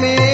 [0.00, 0.27] me.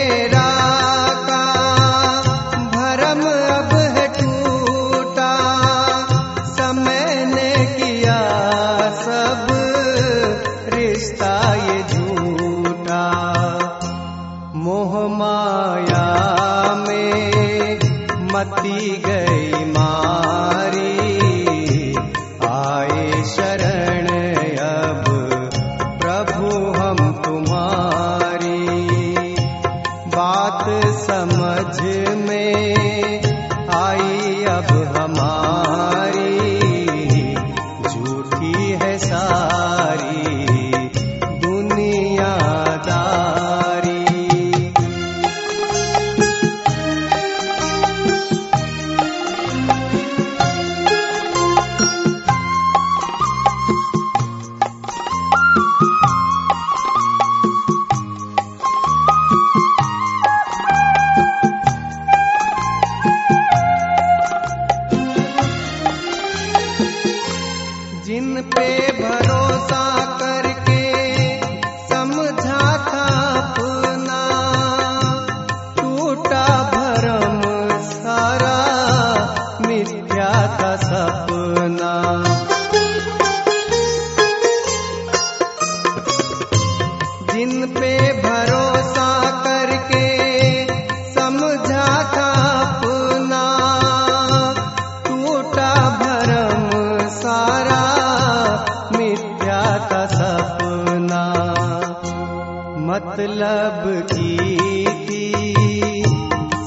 [103.15, 106.05] मतलब की थी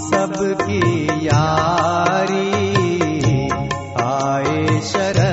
[0.03, 0.79] सबकी
[1.27, 2.51] यारी।
[4.03, 5.26] आए शरण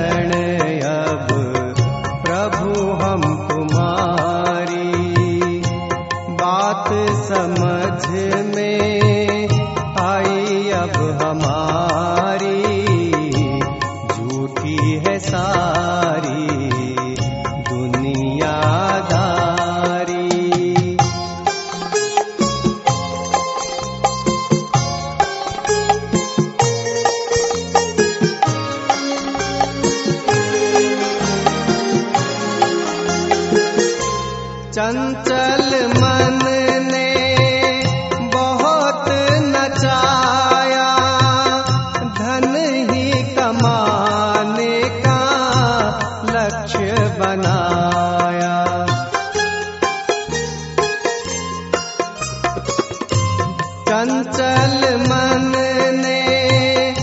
[54.25, 55.51] चंचल मन
[55.95, 56.93] ने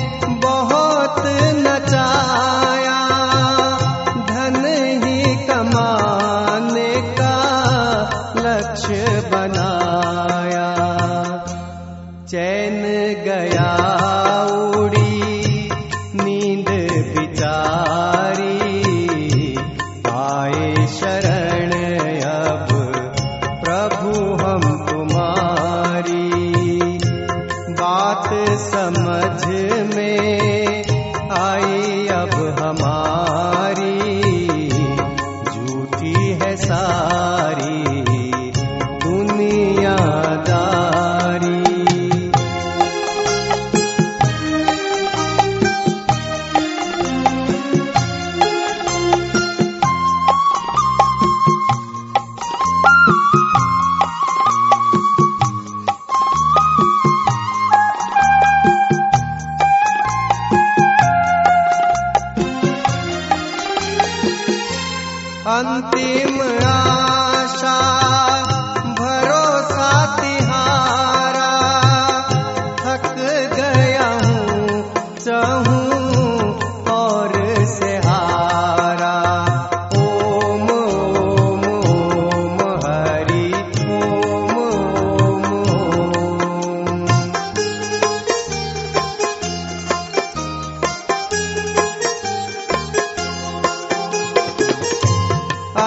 [0.45, 1.19] बहुत
[1.57, 2.99] नचाया
[4.31, 4.65] धन
[5.05, 6.91] ही कमाने
[7.21, 7.37] का
[8.39, 10.67] लक्ष्य बनाया।
[12.27, 12.83] चैन
[13.27, 13.82] गया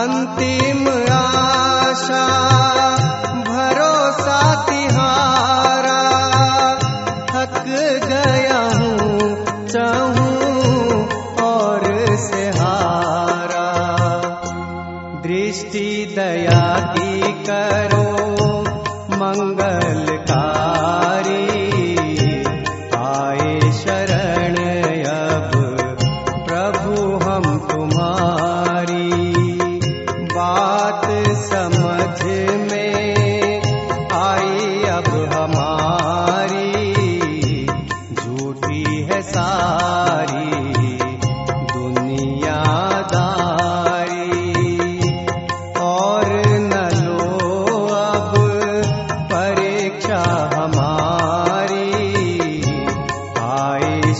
[0.05, 2.25] अंतिम आशा
[3.47, 5.99] भरोसा तिहारा।
[7.31, 7.63] थक
[8.09, 11.07] गया हूँ चाहूँ
[11.45, 11.83] और
[12.17, 13.67] सहारा।
[15.27, 18.14] दृष्टि दया की करो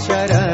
[0.03, 0.44] शरण